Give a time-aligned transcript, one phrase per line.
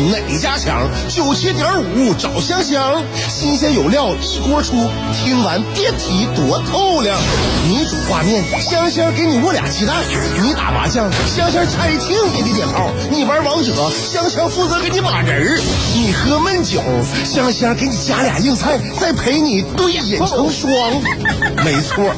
[0.00, 0.88] 哪家强？
[1.08, 4.74] 九七点五找香香，新鲜有料一锅出，
[5.14, 7.18] 听完别提多透亮。
[7.66, 9.96] 你煮挂面，香香给你握俩鸡蛋；
[10.42, 15.60] 你打麻将，香香拆听给你点炮；你玩王者，香香负责给你码人儿；
[15.94, 16.80] 你喝闷酒，
[17.24, 20.70] 香香给你加俩硬菜，再陪你对饮成双。
[21.64, 22.14] 没错，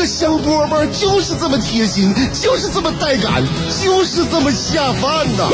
[0.00, 3.44] 娱乐香饽饽就是这么贴心，就是这么带感，
[3.84, 5.46] 就是这么下饭呐！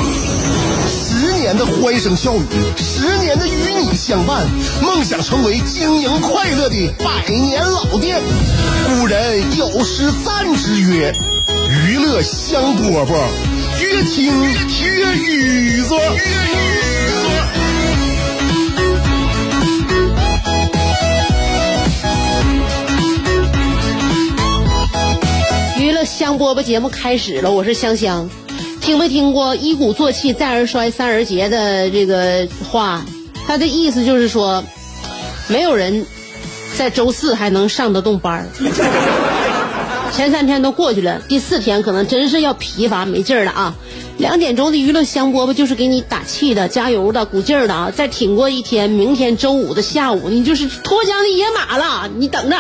[0.89, 2.45] 十年的欢声笑语，
[2.77, 4.47] 十年的与你相伴，
[4.81, 8.23] 梦想成为经营快乐的百年老店。
[8.87, 11.13] 古人有诗赞之曰
[11.89, 13.17] ：“娱乐香饽饽，
[13.81, 15.93] 越听越雨子。”
[26.07, 28.31] 香饽饽节目开始了，我是香香。
[28.81, 33.05] 听没听过“一鼓作气，再而衰，三而竭”的这个话？
[33.47, 34.65] 他的意思就是说，
[35.49, 36.07] 没有人
[36.77, 38.47] 在周四还能上得动班儿。
[40.15, 43.75] 前三天都过去了，第四天可能真是要疲乏没劲儿了啊！
[44.17, 47.91] 两点钟的娱乐香饽饽就是给你打气的、加油的、鼓劲儿的啊！
[47.95, 52.57] 再挺过一天，明天周五的下午，你就是脱缰的野马了，你等着。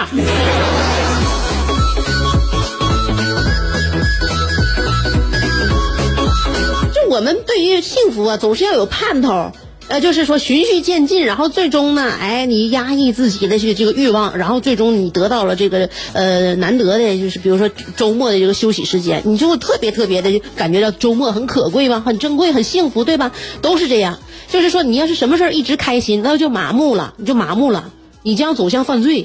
[7.08, 9.52] 我们对于幸福啊，总是要有盼头。
[9.88, 23.30] 呃，就是说循序渐进，然后最终呢，哎，你压抑自己的这个这个欲望，然后最终你得到了这个呃难得的，就是比如说周末的这个休息时间，你就特别特别的感觉到周末很可贵吧，很珍贵，很幸福，对吧？
[23.62, 24.18] 都是这样。
[24.50, 27.92] 就是说，你要是什么事儿一直开心，那就麻木了，你就麻木了，
[28.24, 29.24] 你将走向犯罪。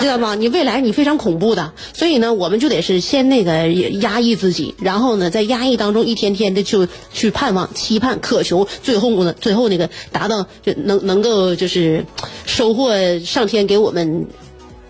[0.00, 0.34] 知道吗？
[0.34, 12.04] 你未来你非常恐怖的，所以呢，我们就得是先那个压抑自己，然后呢，在压抑当中一天天的就去盼望、期盼、渴求，最后呢，最后那个达到就能能够就是
[12.46, 14.26] 收获上天给我们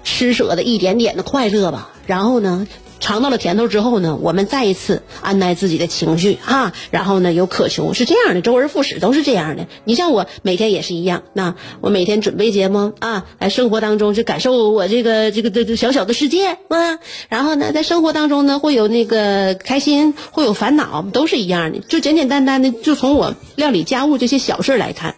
[0.03, 1.91] 施舍的一点点的快乐吧。
[2.06, 2.66] 然后呢，
[3.00, 9.66] 尝到了甜头之后呢，我们再一次安耐自己的情绪啊，然后呢有渴求，是这样的，周而复始都是这样的。
[9.84, 25.16] 你像我每天也是一样，那我每天准备节目啊，来生活当中就感受我这个这个这个小小的世界啊，然后呢在生活当中呢会有那个开心，会有烦恼，都是一样的，就简简单单的，就从我料理家务这些小事来看，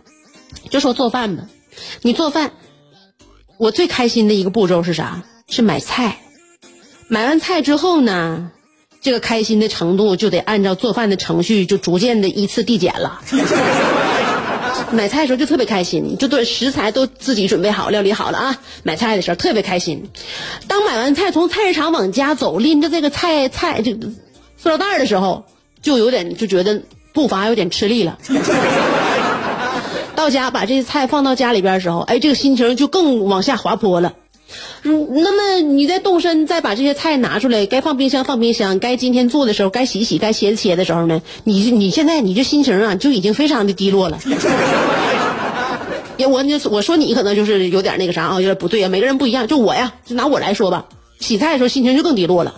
[0.71, 1.45] 就说做饭吧，
[2.03, 2.53] 你做饭，
[3.59, 5.23] 我最开心的一个步骤是啥？
[5.49, 6.19] 是买菜。
[7.09, 8.50] 买完菜之后呢，
[9.00, 13.21] 这个开心的程度就得按照做饭的程序，就逐渐的依次递减了。
[14.93, 18.59] 买菜的时候就特别开心，就对食材都自己准备好、料理好了啊。
[18.83, 20.11] 买菜的时候特别开心。
[20.69, 24.09] 当买完菜从菜市场往家走，拎着这个菜菜这个
[24.56, 25.45] 塑料袋的时候，
[25.83, 28.19] 就有点就觉得步伐有点吃力了。
[30.15, 34.15] 到家把这些菜放到家里边的时候，哎，这个心情就更往下滑坡了。
[34.83, 44.19] 如，那么你再动身，再把这些菜拿出来，该放冰箱放冰箱，该今天做的时候，该洗洗，该切切的时候呢，你你现在你这心情啊，就已经非常的低落了。
[46.19, 49.47] 我我说你可能就是有点那个啥啊，有点不对啊，每个人不一样。
[49.47, 50.87] 就我呀，就拿我来说吧，
[51.21, 52.55] 洗菜的时候心情就更低落了，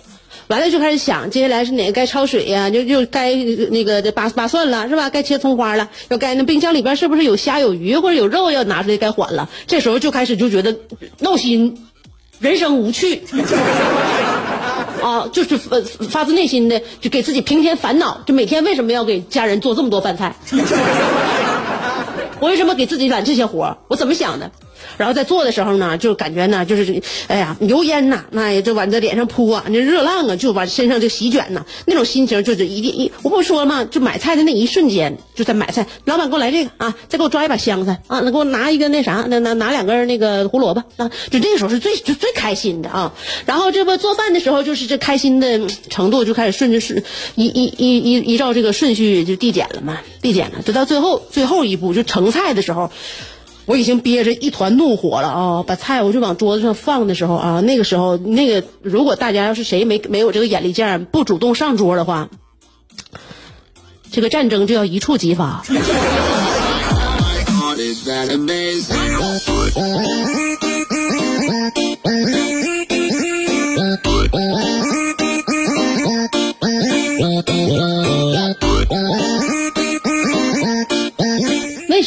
[0.49, 5.09] 完了就开始想接下来是哪个该焯水呀，就就该那个扒扒蒜了是吧？
[5.11, 9.49] 该切葱花了，要该那冰箱里边是不是有虾有鱼或者有肉要拿出来该缓了？
[9.67, 10.77] 这时候就开始就觉得
[11.21, 11.85] 闹心。
[12.41, 13.21] 人生无趣，
[15.03, 15.77] 啊，就是发
[16.09, 20.33] 发自内心的就给自己平添烦恼，就每天为什么要给家人做这么多饭菜？
[22.39, 24.49] 我为什么给自己揽这些活我怎么想的？
[24.97, 33.85] 然后在做的时候呢，就感觉呢，就是哎呀，油烟呐，那也就往这脸上扑啊，那热浪啊，就往身上就席卷呐，那种心情就是一定一，我不说了吗？
[33.85, 43.13] 就买菜的那一瞬间，就在买菜，老板给我来这个啊，再给我抓一把香菜啊，那给我拿一个那啥，那拿拿两根那个胡萝卜啊，就这个时候是最就最开心的啊。
[43.47, 47.03] 然后这不做饭的时候，就是这开心的程度就开始顺着顺
[47.35, 52.91] 一一一一依照这个顺序就递减了嘛，递减了，就到最后最后一步就盛菜的时候。
[53.69, 55.63] 我已经憋着一团怒火了啊！
[55.63, 62.31] 把菜我就往桌子上放的时候啊，那个时候那个，如果大家要是谁没没有这个眼力见不主动上桌的话，
[64.11, 65.63] 这个战争就要一触即发。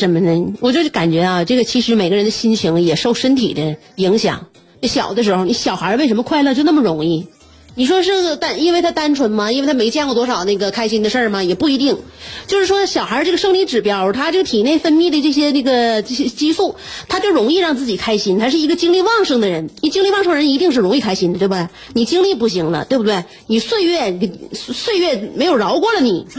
[0.02, 0.54] 什么呢？
[0.62, 4.48] 我就是感觉啊，这个其实每个人的心情也受身体的影响。
[4.82, 7.28] 小的时候，你小孩为什么快乐就那么容易？
[7.76, 9.52] 你说是单，因为他单纯吗？
[9.52, 11.44] 因为他没见过多少那个开心的事儿吗？
[11.44, 12.00] 也不一定。
[12.48, 16.76] 就是说，小孩这个生理指标，他这个体内分泌的这些那个这些激素，
[17.08, 18.40] 他就容易让自己开心。
[18.40, 21.68] 他是一个精力旺盛的人，你精力旺盛人一定是容易开心的，对不对？
[21.94, 23.24] 你精力不行了，对不对？
[23.46, 24.20] 你岁月
[24.52, 26.26] 岁月没有饶过了你。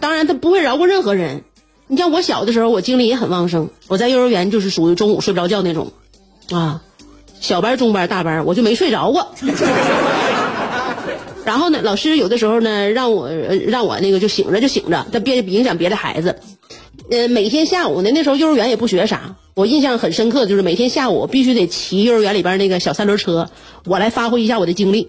[0.00, 1.44] 当然，他不会饶过任何人。
[1.90, 5.92] 你像我小的时候，我精力也很旺盛，我在幼儿园就是属于中午睡不着觉那种，
[6.52, 6.82] 啊。
[7.40, 9.28] 小班、中班、大班，我就没睡着过。
[11.46, 16.38] 然后呢，老师有的时候呢，让我让我那个就醒着就醒着，他别影响别的孩子。
[17.10, 23.48] 呃，每天下午呢，那时候幼儿园也不学啥，我印象很深刻就是每天下午必须得骑幼儿园里边那个小三轮车，
[23.86, 25.08] 我来发挥一下我的精力。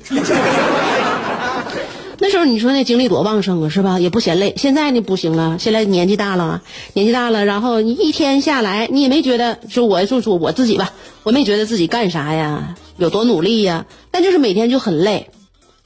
[2.23, 4.00] 那时候你说那精力多旺盛啊，是吧？
[4.00, 4.53] 也不嫌累。
[4.56, 6.62] 现在呢不行了，现在年纪大了，
[6.94, 15.31] 年纪大了，然后你一天下来，你也没觉得说我就说我自己吧，我没觉得自己干啥呀，有多努力呀，但就是每天就很累。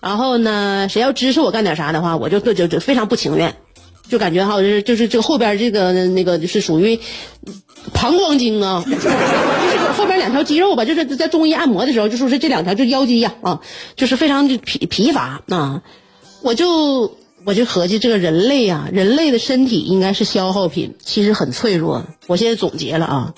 [0.02, 3.56] 然后呢，谁要支持我干点啥的话，我就就就就非常不情愿，
[4.10, 7.00] 就感觉哈，就是就是这后边这个那个就是属于
[7.94, 9.08] 膀胱经啊， 就是
[9.96, 13.62] 后边两条肌肉吧，就是在中医按摩的时候，就说是这两条就腰肌呀啊，
[13.96, 15.82] 就是非常疲疲乏啊。
[16.46, 22.06] 我就我就合计，这个人类啊，人类的身体应该是消耗品，其实很脆弱。
[22.28, 23.34] 我现在总结了啊，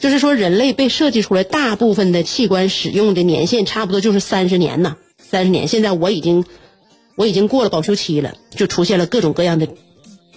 [0.00, 5.68] 就是说人类被设计出来，大部分的器官使用的年限差不多就是三十年呐，三十年。
[5.68, 6.46] 现在我已经
[7.14, 9.68] 我已经过了保修期了，就出现了各种各样的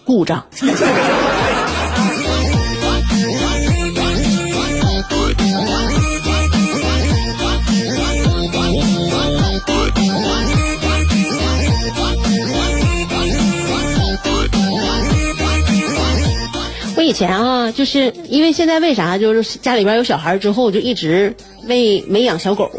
[0.04, 0.48] 故障。
[17.10, 21.36] 以前啊，就是因为现在为啥就是家里边有小孩之后，就一直
[21.66, 22.70] 没没养小狗。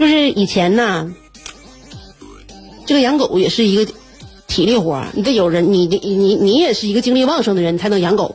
[0.00, 1.14] 就是以前呢，
[2.86, 3.92] 这个养狗也是一个
[4.48, 8.34] 体力活你得有人，你你你你也是一个精力旺盛的人才能养狗。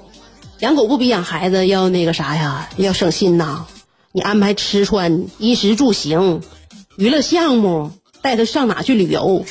[0.59, 2.69] 养狗不比养孩子要那个啥呀？
[2.77, 3.65] 要省心呐！
[4.13, 6.41] 你安排吃穿、衣食住行、
[6.95, 7.91] 娱乐项目，
[8.21, 9.43] 带它上哪去旅游？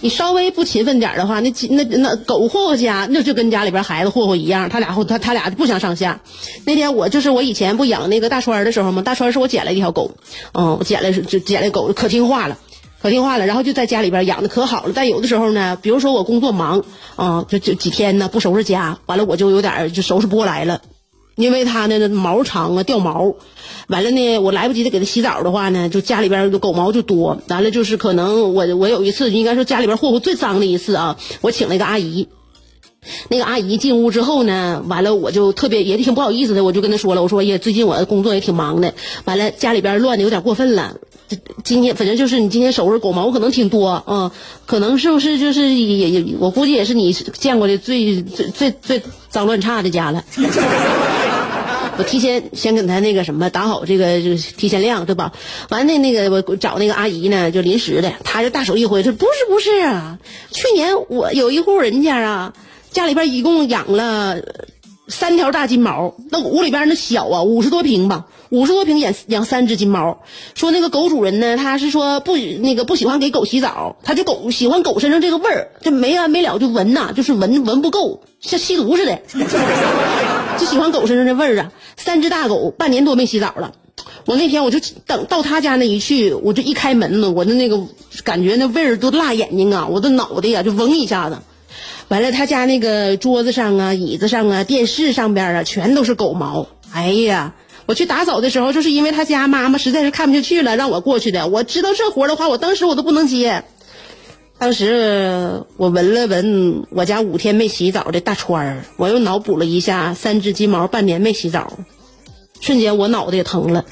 [0.00, 6.20] 你稍微不勤奋点的话，那那那狗霍霍家，那就跟家里边孩子霍霍一样，他俩他他俩不相上下。
[6.64, 9.02] 那天我就是我以前不养那个大川的时候嘛？
[9.02, 10.12] 大川是我捡来一条狗，
[10.52, 12.58] 嗯，我捡来就捡来狗可听话了，
[13.02, 14.92] 可听话了，然后就在家里边养的可好了。
[14.94, 16.84] 但有的时候呢，比如说我工作忙，
[17.16, 20.80] 啊，就就几天呢不收拾家，完了我就有点就收拾不过来了，
[21.38, 23.34] 因为它呢毛长啊，掉毛。
[23.86, 27.40] 完了呢，我来不及的给它洗澡的话呢，就家里边狗毛就多。
[27.48, 32.28] 完了就是可能我我有一次应该说家里边霍霍最脏的一次啊，我请了一个阿姨。
[33.30, 38.92] 那个阿姨进屋之后呢，完了我就特别也挺不好意思的，我就跟她说了，我说也最近我的工作也挺忙的，
[39.24, 40.96] 完了家里边乱的有点过分了。
[41.62, 44.32] 今天反正就是你今天收拾狗毛可能挺多啊，
[44.66, 50.24] 可能是不是就是也也我估计也是你见过的最最最最脏乱差的家了。
[51.98, 55.32] 我提前先给他那个什么打好这个这个提前量，对吧？
[55.68, 60.18] 完了那个我找那个阿姨呢，就临时的，她就大手一挥，说不是不是啊，
[60.52, 62.52] 去年我有一户人家啊，
[62.92, 64.38] 家里边一共养了
[65.08, 70.22] 三条大金毛，那屋里边那小啊，五十多平吧，五十多平养养三只金毛。
[70.54, 79.18] 说那个狗主人呢，他是说不那个不喜欢给狗洗澡，他就狗喜欢狗身上这个味儿，就没完没了就闻呐，就是闻闻不够，像吸毒似的。
[80.58, 81.72] 就喜欢狗身上的味儿啊！
[81.96, 83.72] 三只大狗半年多没洗澡了，
[84.26, 87.80] 我那天我就等到他家那一去，我就一开门呢，我的那个
[88.24, 91.38] 感觉那味儿都辣眼睛啊，我的脑袋呀就嗡一下子。
[92.08, 96.66] 完了，他家那个桌子上啊、椅子上啊、电视上边啊，全都是狗毛。
[96.92, 97.54] 哎呀，
[97.86, 101.46] 我去打扫的时候，就是因为他家妈妈实在是看不下去了，让我过去的。
[101.48, 103.62] 我知道这活儿的话，我当时我都不能接。
[104.58, 111.78] 当时我闻了闻我家五天没洗澡的大川儿，我又脑补了一下三只金毛半年没洗澡，
[112.60, 113.84] 瞬间我脑袋也疼了。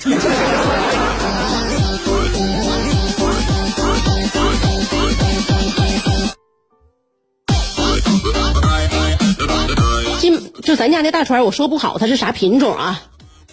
[10.18, 13.02] 金就咱家那大川，我说不好它是啥品种啊，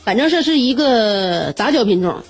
[0.03, 2.23] 反正这是一个杂交品种，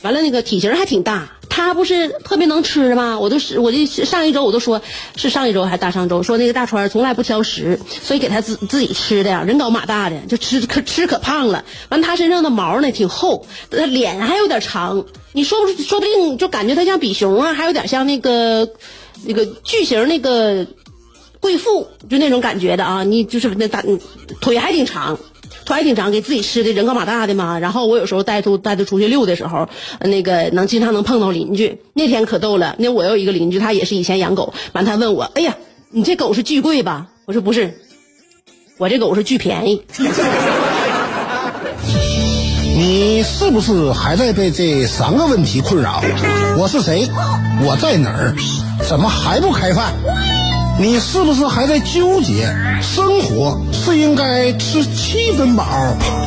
[0.00, 1.28] 完了那个体型还挺大。
[1.64, 3.18] 他不是特别能吃吗？
[3.18, 4.82] 我都是，我就上一周我都说
[5.16, 11.64] 是上一周还是大上周，说那个大川从来不挑食，所以给他自自己吃的呀，人高马大的，就吃可吃可胖了。
[11.88, 18.68] 完，他身上的毛呢挺厚，他脸还有点长，你说不说不定就感觉他像比熊啊，还有点像那个
[19.24, 20.66] 那个巨型那个
[21.40, 23.04] 贵妇，就那种感觉的啊。
[23.04, 23.82] 你就是那大
[24.40, 25.18] 腿还挺长。
[25.72, 27.58] 腿儿挺长，给自己吃的人高马大的嘛。
[27.58, 29.66] 然后我有时候带出带他出去溜的时候，
[30.00, 31.80] 那个能经常能碰到邻居。
[31.94, 35.56] 那天可逗了，那我有一个邻居，他也是以前养狗，完他问我，哎呀，
[35.90, 37.06] 你这狗是巨贵吧？
[37.24, 37.72] 我说不是，
[38.76, 39.82] 我这狗是巨便宜。
[42.74, 46.02] 你是不是还在被这三个问题困扰？
[46.58, 47.08] 我是谁？
[47.64, 48.34] 我在哪儿？
[48.86, 49.92] 怎么还不开饭？
[50.78, 52.48] 你是不是还在纠结？
[52.80, 55.64] 生活是应该吃七分饱，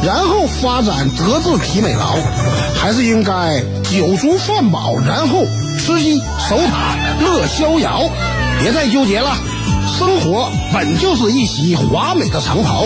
[0.06, 2.16] 然后发展德智体美劳，
[2.80, 5.46] 还是应该酒足饭饱，然后
[5.78, 8.04] 吃鸡守塔乐逍遥？
[8.62, 9.36] 别再纠结了。
[9.98, 12.86] 生活本就是一袭华美的长袍，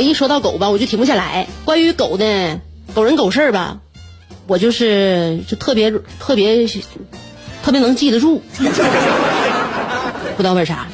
[0.00, 1.46] 我一说到狗吧，我就停不下来。
[1.66, 2.58] 关于狗的
[2.94, 3.80] 狗人狗事儿吧，
[4.46, 6.66] 我就是就特别特别
[7.62, 8.40] 特别能记得住。
[10.38, 10.88] 不知道为啥，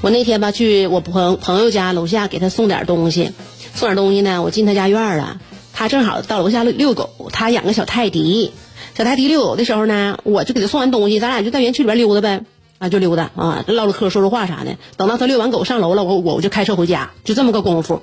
[0.00, 3.30] 我那天吧去我朋朋友家楼下给他送点东西，
[3.76, 5.40] 送点东西呢，我进他家院了，
[5.72, 8.50] 他正好到楼下遛狗，他养个小泰迪，
[8.98, 12.42] 小泰迪遛狗的时候呢，我就给他送完东西，咱俩就在园区里边溜达呗。
[12.80, 14.78] 啊，就溜达啊，唠唠嗑，说说话啥的。
[14.96, 18.00] 等到他遛完狗上楼了，我我我就开车回家，就这么个功夫。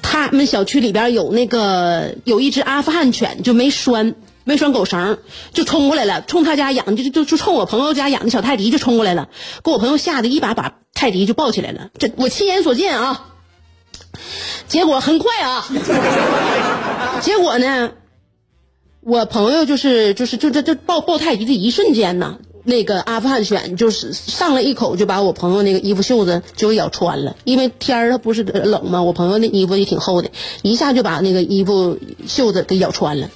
[0.00, 4.14] 他们小区里边有那个有一只阿富汗犬，就没拴
[4.44, 5.18] 没拴狗绳，
[5.52, 9.28] 就冲过来了，冲他家养就就就冲我朋友家养的小泰迪就冲过来了，
[9.62, 11.90] 给我朋友吓得一把把泰迪就抱起来了。
[11.98, 13.26] 这我亲眼所见啊。
[14.68, 15.68] 结果很快啊，
[17.20, 17.92] 结果呢，
[19.02, 22.38] 我朋友就是就是就这这抱抱泰迪的一瞬间呢。
[22.66, 29.02] 那个阿富汗犬就是上来一口就把我朋友那个衣服袖子就咬穿了，因为天儿它不是冷吗？
[29.02, 30.30] 我朋友那衣服也挺厚的，
[30.62, 33.30] 一下就把那个衣服袖子给咬穿了。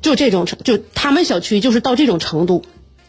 [0.00, 2.62] 就这种程，就他们小区就是到这种程度，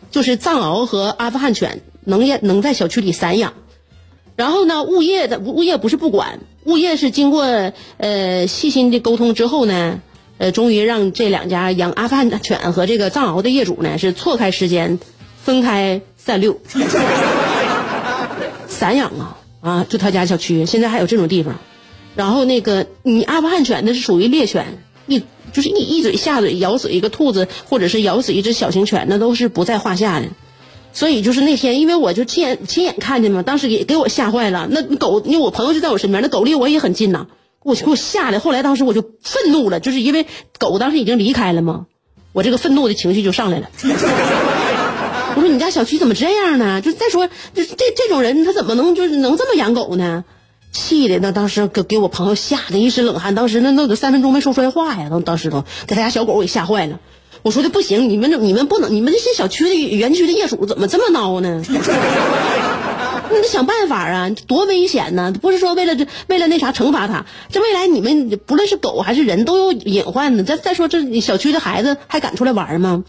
[0.10, 3.54] 就是藏獒和阿富汗犬能也能在小区里散养。
[4.36, 10.00] 然后呢，物业的物业不是不管，物业是经过呃细心的沟通之后呢，
[10.40, 14.98] 呃，终于让这两家养阿富汗犬和这个藏獒的业主呢是错开时间。
[15.46, 16.60] 分开散遛，
[18.68, 19.86] 散养啊啊！
[19.88, 21.60] 就他家小区现在还有这种地方，
[22.16, 25.22] 然后那个你阿富汗犬那是属于猎犬，一
[25.54, 30.25] 就是一一嘴下嘴咬死一个兔子，或者是咬死一只小型犬，那都是不在话下的。
[30.94, 34.68] 所以就是那天，因为我就亲眼亲眼看见嘛，当时也给我吓坏了。
[34.72, 37.28] 那狗，因为我朋友就在我身边，那狗离我也很近呐，
[37.62, 38.40] 我给我吓的。
[38.40, 40.25] 后来当时我就愤怒了，就是因为
[40.58, 41.86] 狗当时已经离开了嘛，
[42.34, 43.70] 我这个愤怒的情绪就上来了。
[45.36, 46.82] 我说你家小区怎么这样呢？
[46.82, 50.24] 就再说，这这这种人他怎么能就是能这么养狗呢？
[50.72, 57.00] 气的那当时给给我朋友吓得一身冷汗，当时那那都三分钟没说出来话呀，当当时都给他家小狗给吓坏了。
[57.42, 61.62] 我说的不行，你们你们不能，你们这些小区的园区的业主怎么这么孬呢？
[63.30, 65.34] 你得想办法啊，多危险呢！
[65.42, 70.44] 不是说为了这为了那啥惩罚他，这未来你们不论是狗还是人都有隐患呢。
[70.44, 73.04] 再再说这小区的孩子还敢出来玩吗？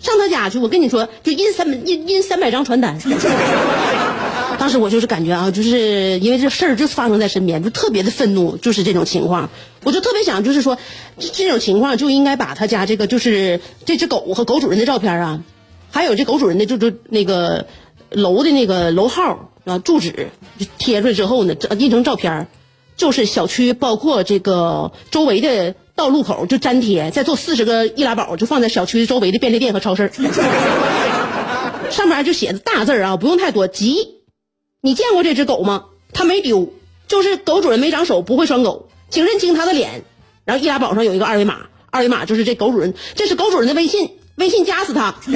[0.00, 2.98] 上他家去，我跟你说，就印三印印三百张传单。
[4.58, 9.48] 当时我就是感觉啊，就是因为这事儿就发生在身边，就特别的愤怒，就是这种情况。
[9.84, 10.76] 我就特别想，就是说，
[11.18, 15.42] 这种情况就应该把他家这个就是这只狗和狗主人的照片啊，
[15.90, 17.66] 还有这狗主人的就就那个
[18.10, 20.30] 楼的那个楼号啊住址
[20.78, 22.48] 贴出来之后呢，印成照片，
[22.96, 25.74] 就是小区包括这个周围的。
[26.00, 30.10] 到路口就粘贴，再做四十个易拉宝，就放在小区周围的便利店和超市。
[31.90, 33.68] 上面就写着大字啊，不用太多。
[33.68, 34.22] 急，
[34.80, 35.84] 你见过这只狗吗？
[36.14, 36.72] 它没丢，
[37.06, 40.02] 就是狗主人没长手，不会拴狗，请认清它的脸。
[40.46, 45.14] 然后易拉宝上有一个二维码，二维码就是这狗主人，这是狗主人的微信，微信加死它。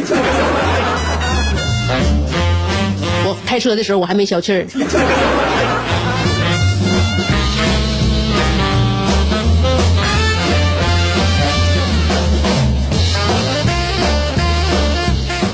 [3.26, 4.66] 我开车的时候我还没消气儿。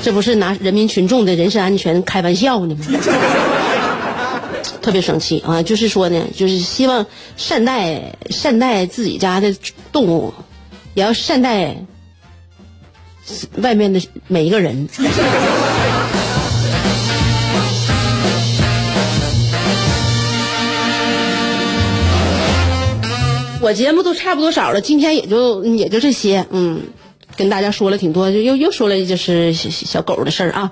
[0.03, 2.85] 这不是拿人民群众的人身安全开玩笑呢吗？
[4.81, 5.61] 特别生气啊！
[5.61, 7.05] 就是说呢，就是希望
[7.37, 9.55] 善待善待自己家的
[9.91, 10.33] 动物，
[10.95, 11.75] 也要善待
[13.57, 14.87] 外面的每一个人。
[23.61, 26.81] 我节目都差不多少了，今天也就也就这些，嗯，
[27.37, 30.71] 跟大家说了挺多，就又又说了就是小小狗的事儿啊，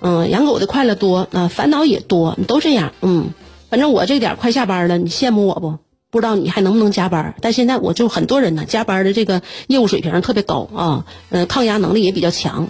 [0.00, 3.30] 嗯，养狗的快乐多啊，烦恼也多，都这样，嗯，
[3.70, 5.78] 反正我这点快下班了，你羡慕我不？
[6.10, 7.34] 不知道你还能不能加班？
[7.42, 12.68] 但现在我就很多人呢，加班的这个业务水平特别高啊，嗯，抗压能力也比较强。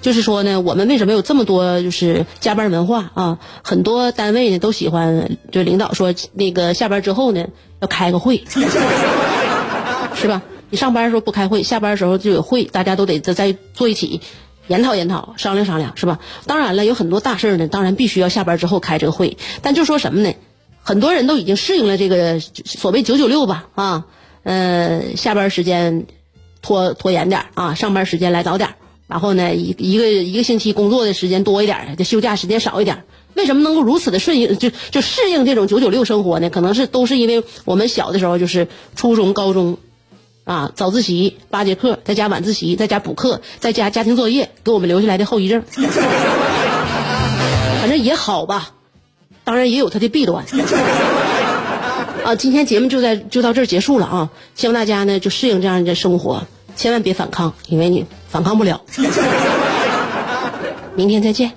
[0.00, 3.38] 就是说呢，我们为什么有这么多就是加班文化啊？
[3.64, 7.46] 很多单位呢都喜欢，就领导说那个下班之后呢
[7.80, 8.44] 要开个会，
[10.14, 10.40] 是吧？
[10.70, 14.20] 你上班的时候不开会，下班的时候就有会，大家都得再再坐一起
[14.66, 16.18] 研讨研讨，商量商量，是吧？
[16.46, 19.36] 当然了，有很多大事呢，当然必须要下班之后开这个会。
[19.62, 20.34] 但就说什么呢？
[20.82, 24.06] 很多人都已经适应了这个所谓九九六吧，啊，
[24.42, 26.06] 呃，下班时间
[26.62, 28.70] 拖拖延点啊，上班时间来早点。
[29.06, 33.04] 然后呢，一一个一个星期工作的时间多一点，这休假时间少一点。
[33.34, 36.50] 为什么能够如此的顺应，就就适应这种九九六生活呢？
[36.50, 39.78] 可能是都是因为我们小的时候就是初中、高中，
[40.48, 45.62] 啊，早自习八节课，再加晚自习，再加补课，再加家庭作业，给我们留下来的后遗症。
[47.82, 48.70] 反正也好吧，
[49.44, 50.46] 当然也有它的弊端。
[52.24, 54.30] 啊，今天节目就在就到这儿结束了啊！
[54.54, 56.46] 希望大家呢就适应这样的生活。
[56.76, 58.80] 千万别反抗，因为你反抗不了。
[60.96, 61.52] 明天再见。